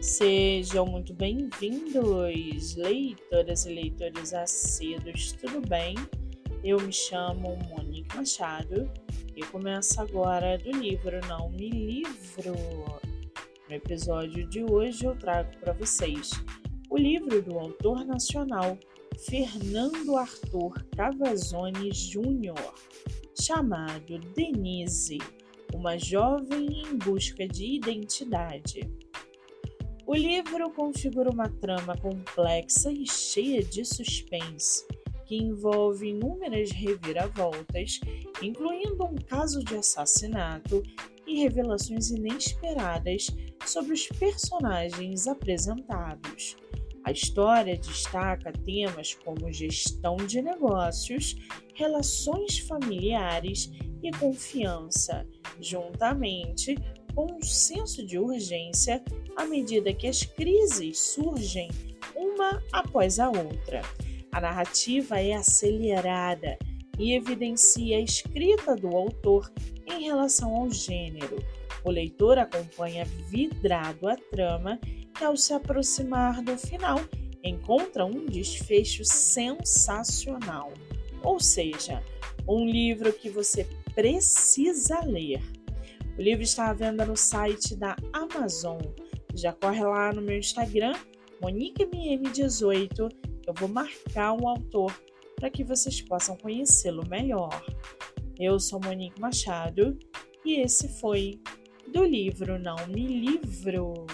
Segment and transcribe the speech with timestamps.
[0.00, 5.94] Sejam muito bem-vindos, leitoras e leitores assíduos, tudo bem?
[6.64, 8.90] Eu me chamo Monique Machado
[9.36, 12.54] e começo agora do livro Não Me Livro.
[13.68, 16.30] No episódio de hoje eu trago para vocês
[16.88, 18.78] o livro do autor nacional
[19.26, 22.74] Fernando Arthur Cavazzoni Júnior,
[23.38, 25.18] chamado Denise,
[25.74, 28.88] uma jovem em busca de identidade.
[30.10, 34.84] O livro configura uma trama complexa e cheia de suspense,
[35.24, 38.00] que envolve inúmeras reviravoltas,
[38.42, 40.82] incluindo um caso de assassinato
[41.28, 43.28] e revelações inesperadas
[43.64, 46.56] sobre os personagens apresentados.
[47.04, 51.36] A história destaca temas como gestão de negócios,
[51.76, 53.70] relações familiares
[54.02, 55.24] e confiança,
[55.60, 56.74] juntamente
[57.14, 59.02] com um senso de urgência
[59.36, 61.70] à medida que as crises surgem
[62.14, 63.82] uma após a outra.
[64.32, 66.58] A narrativa é acelerada
[66.98, 69.50] e evidencia a escrita do autor
[69.86, 71.42] em relação ao gênero.
[71.82, 74.78] O leitor acompanha vidrado a trama
[75.14, 77.00] que, ao se aproximar do final,
[77.42, 80.72] encontra um desfecho sensacional.
[81.22, 82.02] Ou seja,
[82.46, 85.40] um livro que você precisa ler.
[86.20, 88.78] O livro está à venda no site da Amazon.
[89.34, 90.92] Já corre lá no meu Instagram,
[91.42, 93.08] MoniqueMM18.
[93.46, 94.92] Eu vou marcar o autor
[95.36, 97.64] para que vocês possam conhecê-lo melhor.
[98.38, 99.98] Eu sou Monique Machado
[100.44, 101.40] e esse foi
[101.90, 104.06] do livro Não Me Livro.